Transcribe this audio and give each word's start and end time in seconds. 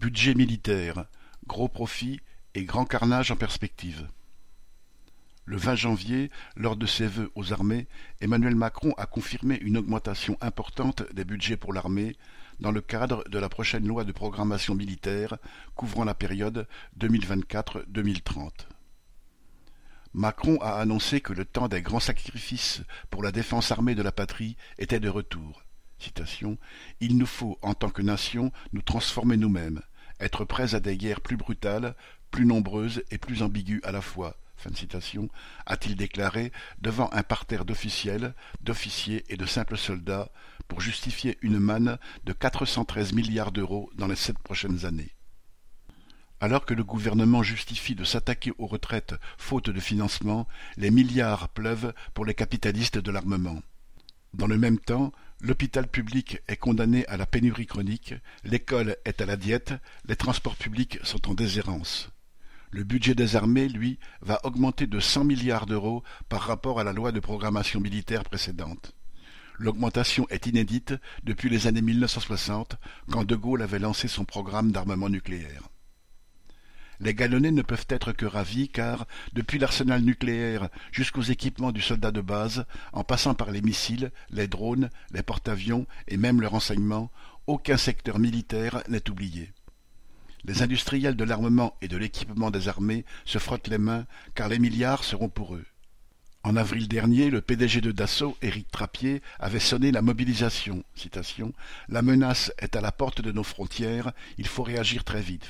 Budget 0.00 0.34
militaire, 0.34 1.04
gros 1.46 1.68
profit 1.68 2.20
et 2.54 2.64
grand 2.64 2.86
carnage 2.86 3.32
en 3.32 3.36
perspective. 3.36 4.08
Le 5.44 5.58
20 5.58 5.74
janvier, 5.74 6.30
lors 6.56 6.76
de 6.76 6.86
ses 6.86 7.06
vœux 7.06 7.30
aux 7.34 7.52
armées, 7.52 7.86
Emmanuel 8.22 8.54
Macron 8.54 8.94
a 8.96 9.04
confirmé 9.04 9.58
une 9.60 9.76
augmentation 9.76 10.38
importante 10.40 11.02
des 11.12 11.26
budgets 11.26 11.58
pour 11.58 11.74
l'armée 11.74 12.16
dans 12.60 12.70
le 12.70 12.80
cadre 12.80 13.28
de 13.28 13.38
la 13.38 13.50
prochaine 13.50 13.86
loi 13.86 14.04
de 14.04 14.12
programmation 14.12 14.74
militaire 14.74 15.36
couvrant 15.74 16.04
la 16.04 16.14
période 16.14 16.66
2024-2030. 16.98 18.52
Macron 20.14 20.56
a 20.62 20.80
annoncé 20.80 21.20
que 21.20 21.34
le 21.34 21.44
temps 21.44 21.68
des 21.68 21.82
grands 21.82 22.00
sacrifices 22.00 22.80
pour 23.10 23.22
la 23.22 23.32
défense 23.32 23.70
armée 23.70 23.94
de 23.94 24.02
la 24.02 24.12
patrie 24.12 24.56
était 24.78 24.98
de 24.98 25.10
retour. 25.10 25.62
Il 27.00 27.18
nous 27.18 27.26
faut, 27.26 27.58
en 27.62 27.74
tant 27.74 27.90
que 27.90 28.02
nation, 28.02 28.52
nous 28.72 28.82
transformer 28.82 29.36
nous-mêmes, 29.36 29.82
être 30.20 30.44
prêts 30.44 30.74
à 30.74 30.80
des 30.80 30.96
guerres 30.96 31.20
plus 31.20 31.36
brutales, 31.36 31.94
plus 32.30 32.46
nombreuses 32.46 33.02
et 33.10 33.18
plus 33.18 33.42
ambiguës 33.42 33.80
à 33.84 33.92
la 33.92 34.00
fois, 34.00 34.36
a-t-il 35.66 35.96
déclaré 35.96 36.52
devant 36.80 37.08
un 37.12 37.22
parterre 37.22 37.64
d'officiels, 37.64 38.34
d'officiers 38.62 39.24
et 39.28 39.36
de 39.36 39.46
simples 39.46 39.76
soldats 39.76 40.30
pour 40.68 40.80
justifier 40.80 41.38
une 41.42 41.58
manne 41.58 41.98
de 42.24 42.32
413 42.32 43.12
milliards 43.12 43.52
d'euros 43.52 43.90
dans 43.96 44.06
les 44.06 44.16
sept 44.16 44.38
prochaines 44.38 44.84
années. 44.84 45.14
Alors 46.40 46.64
que 46.64 46.74
le 46.74 46.84
gouvernement 46.84 47.42
justifie 47.42 47.94
de 47.94 48.04
s'attaquer 48.04 48.52
aux 48.58 48.66
retraites 48.66 49.14
faute 49.36 49.68
de 49.68 49.80
financement, 49.80 50.48
les 50.76 50.90
milliards 50.90 51.50
pleuvent 51.50 51.92
pour 52.14 52.24
les 52.24 52.34
capitalistes 52.34 52.98
de 52.98 53.10
l'armement. 53.10 53.60
Dans 54.32 54.46
le 54.46 54.56
même 54.56 54.78
temps, 54.78 55.12
l'hôpital 55.40 55.88
public 55.88 56.38
est 56.48 56.56
condamné 56.56 57.06
à 57.06 57.16
la 57.16 57.26
pénurie 57.26 57.66
chronique, 57.66 58.14
l'école 58.44 58.96
est 59.04 59.20
à 59.20 59.26
la 59.26 59.36
diète, 59.36 59.74
les 60.06 60.16
transports 60.16 60.56
publics 60.56 60.98
sont 61.02 61.30
en 61.30 61.34
déshérence. 61.34 62.10
Le 62.70 62.84
budget 62.84 63.14
des 63.14 63.34
armées, 63.34 63.68
lui, 63.68 63.98
va 64.20 64.40
augmenter 64.44 64.86
de 64.86 65.00
cent 65.00 65.24
milliards 65.24 65.66
d'euros 65.66 66.04
par 66.28 66.42
rapport 66.42 66.78
à 66.78 66.84
la 66.84 66.92
loi 66.92 67.10
de 67.10 67.20
programmation 67.20 67.80
militaire 67.80 68.22
précédente. 68.24 68.94
L'augmentation 69.58 70.26
est 70.30 70.46
inédite 70.46 70.94
depuis 71.24 71.50
les 71.50 71.66
années 71.66 71.82
1960, 71.82 72.76
quand 73.10 73.24
De 73.24 73.36
Gaulle 73.36 73.62
avait 73.62 73.78
lancé 73.78 74.08
son 74.08 74.24
programme 74.24 74.72
d'armement 74.72 75.08
nucléaire. 75.08 75.68
Les 77.00 77.14
galonnés 77.14 77.50
ne 77.50 77.62
peuvent 77.62 77.86
être 77.88 78.12
que 78.12 78.26
ravis 78.26 78.68
car, 78.68 79.06
depuis 79.32 79.58
l'arsenal 79.58 80.02
nucléaire 80.02 80.68
jusqu'aux 80.92 81.22
équipements 81.22 81.72
du 81.72 81.80
soldat 81.80 82.10
de 82.10 82.20
base, 82.20 82.66
en 82.92 83.04
passant 83.04 83.32
par 83.32 83.50
les 83.50 83.62
missiles, 83.62 84.12
les 84.30 84.48
drones, 84.48 84.90
les 85.12 85.22
porte-avions 85.22 85.86
et 86.08 86.18
même 86.18 86.42
le 86.42 86.46
renseignement, 86.46 87.10
aucun 87.46 87.78
secteur 87.78 88.18
militaire 88.18 88.82
n'est 88.88 89.08
oublié. 89.08 89.50
Les 90.44 90.62
industriels 90.62 91.16
de 91.16 91.24
l'armement 91.24 91.74
et 91.80 91.88
de 91.88 91.96
l'équipement 91.96 92.50
des 92.50 92.68
armées 92.68 93.04
se 93.24 93.38
frottent 93.38 93.68
les 93.68 93.78
mains, 93.78 94.06
car 94.34 94.48
les 94.48 94.58
milliards 94.58 95.04
seront 95.04 95.28
pour 95.28 95.54
eux. 95.54 95.64
En 96.42 96.56
avril 96.56 96.88
dernier, 96.88 97.28
le 97.28 97.42
PDG 97.42 97.82
de 97.82 97.92
Dassault, 97.92 98.36
Éric 98.40 98.70
Trappier, 98.70 99.20
avait 99.38 99.60
sonné 99.60 99.90
la 99.90 100.00
mobilisation. 100.00 100.84
La 101.88 102.00
menace 102.02 102.52
est 102.58 102.76
à 102.76 102.80
la 102.80 102.92
porte 102.92 103.20
de 103.20 103.32
nos 103.32 103.42
frontières, 103.42 104.12
il 104.38 104.46
faut 104.46 104.62
réagir 104.62 105.04
très 105.04 105.20
vite. 105.20 105.46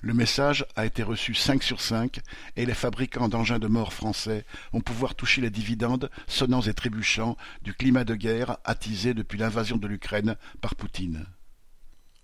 Le 0.00 0.14
message 0.14 0.64
a 0.76 0.86
été 0.86 1.02
reçu 1.02 1.34
cinq 1.34 1.64
sur 1.64 1.80
cinq 1.80 2.20
et 2.56 2.66
les 2.66 2.74
fabricants 2.74 3.28
d'engins 3.28 3.58
de 3.58 3.66
mort 3.66 3.92
français 3.92 4.44
vont 4.72 4.80
pouvoir 4.80 5.16
toucher 5.16 5.40
les 5.40 5.50
dividendes 5.50 6.08
sonnants 6.28 6.62
et 6.62 6.72
trébuchants 6.72 7.36
du 7.62 7.74
climat 7.74 8.04
de 8.04 8.14
guerre 8.14 8.58
attisé 8.64 9.12
depuis 9.12 9.38
l'invasion 9.38 9.76
de 9.76 9.88
l'Ukraine 9.88 10.36
par 10.60 10.76
Poutine. 10.76 11.26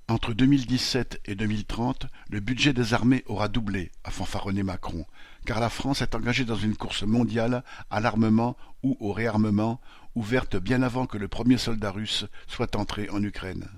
Entre 0.07 0.35
2017 0.35 1.23
et 1.25 1.35
2030, 1.35 2.07
le 2.31 2.41
budget 2.41 2.75
des 2.75 2.95
armées 2.95 3.25
aura 3.27 3.49
doublé, 3.49 3.91
a 4.05 4.11
fanfaronné 4.11 4.63
Macron, 4.63 5.07
car 5.45 5.59
la 5.59 5.71
France 5.71 6.03
est 6.03 6.15
engagée 6.15 6.45
dans 6.45 6.57
une 6.57 6.77
course 6.77 7.03
mondiale 7.03 7.65
à 7.91 8.01
l'armement 8.01 8.57
ou 8.83 8.97
au 9.01 9.13
réarmement, 9.13 9.81
ouverte 10.15 10.57
bien 10.57 10.83
avant 10.83 11.07
que 11.07 11.19
le 11.19 11.27
premier 11.27 11.59
soldat 11.59 11.91
russe 11.91 12.27
soit 12.47 12.77
entré 12.77 13.09
en 13.09 13.23
Ukraine. 13.23 13.69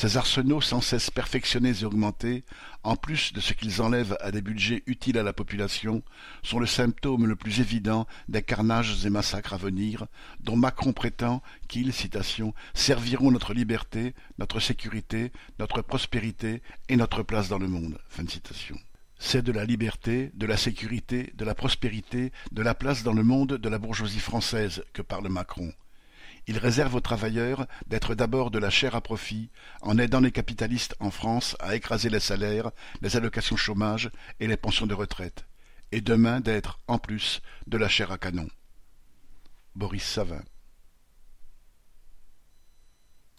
Ces 0.00 0.16
arsenaux 0.16 0.62
sans 0.62 0.80
cesse 0.80 1.10
perfectionnés 1.10 1.82
et 1.82 1.84
augmentés, 1.84 2.42
en 2.84 2.96
plus 2.96 3.34
de 3.34 3.40
ce 3.40 3.52
qu'ils 3.52 3.82
enlèvent 3.82 4.16
à 4.20 4.30
des 4.30 4.40
budgets 4.40 4.82
utiles 4.86 5.18
à 5.18 5.22
la 5.22 5.34
population, 5.34 6.02
sont 6.42 6.58
le 6.58 6.64
symptôme 6.64 7.26
le 7.26 7.36
plus 7.36 7.60
évident 7.60 8.06
des 8.26 8.40
carnages 8.40 9.04
et 9.04 9.10
massacres 9.10 9.52
à 9.52 9.58
venir, 9.58 10.06
dont 10.40 10.56
Macron 10.56 10.94
prétend 10.94 11.42
qu'ils, 11.68 11.92
citation, 11.92 12.54
serviront 12.72 13.30
notre 13.30 13.52
liberté, 13.52 14.14
notre 14.38 14.58
sécurité, 14.58 15.32
notre 15.58 15.82
prospérité 15.82 16.62
et 16.88 16.96
notre 16.96 17.22
place 17.22 17.50
dans 17.50 17.58
le 17.58 17.68
monde. 17.68 17.98
C'est 19.18 19.42
de 19.42 19.52
la 19.52 19.66
liberté, 19.66 20.30
de 20.32 20.46
la 20.46 20.56
sécurité, 20.56 21.30
de 21.36 21.44
la 21.44 21.54
prospérité, 21.54 22.32
de 22.52 22.62
la 22.62 22.74
place 22.74 23.02
dans 23.02 23.12
le 23.12 23.22
monde 23.22 23.58
de 23.58 23.68
la 23.68 23.78
bourgeoisie 23.78 24.18
française 24.18 24.82
que 24.94 25.02
parle 25.02 25.28
Macron. 25.28 25.74
Il 26.50 26.58
réserve 26.58 26.96
aux 26.96 27.00
travailleurs 27.00 27.68
d'être 27.86 28.16
d'abord 28.16 28.50
de 28.50 28.58
la 28.58 28.70
chair 28.70 28.96
à 28.96 29.00
profit, 29.00 29.50
en 29.82 29.98
aidant 29.98 30.18
les 30.18 30.32
capitalistes 30.32 30.96
en 30.98 31.12
France 31.12 31.56
à 31.60 31.76
écraser 31.76 32.10
les 32.10 32.18
salaires, 32.18 32.72
les 33.02 33.16
allocations 33.16 33.56
chômage 33.56 34.10
et 34.40 34.48
les 34.48 34.56
pensions 34.56 34.88
de 34.88 34.94
retraite, 34.94 35.44
et 35.92 36.00
demain 36.00 36.40
d'être, 36.40 36.80
en 36.88 36.98
plus, 36.98 37.40
de 37.68 37.78
la 37.78 37.88
chair 37.88 38.10
à 38.10 38.18
canon. 38.18 38.48
Boris 39.76 40.02
Savin 40.02 40.42